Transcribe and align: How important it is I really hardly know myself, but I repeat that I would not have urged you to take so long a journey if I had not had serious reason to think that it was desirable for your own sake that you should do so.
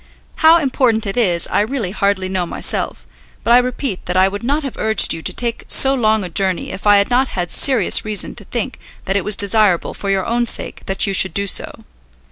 How 0.37 0.57
important 0.57 1.05
it 1.05 1.15
is 1.15 1.47
I 1.51 1.59
really 1.61 1.91
hardly 1.91 2.27
know 2.27 2.47
myself, 2.47 3.05
but 3.43 3.53
I 3.53 3.59
repeat 3.59 4.07
that 4.07 4.17
I 4.17 4.27
would 4.27 4.41
not 4.41 4.63
have 4.63 4.75
urged 4.77 5.13
you 5.13 5.21
to 5.21 5.31
take 5.31 5.63
so 5.67 5.93
long 5.93 6.23
a 6.23 6.29
journey 6.29 6.71
if 6.71 6.87
I 6.87 6.97
had 6.97 7.11
not 7.11 7.27
had 7.27 7.51
serious 7.51 8.03
reason 8.03 8.33
to 8.37 8.43
think 8.45 8.79
that 9.05 9.15
it 9.15 9.23
was 9.23 9.35
desirable 9.35 9.93
for 9.93 10.09
your 10.09 10.25
own 10.25 10.47
sake 10.47 10.87
that 10.87 11.05
you 11.05 11.13
should 11.13 11.35
do 11.35 11.45
so. 11.45 11.83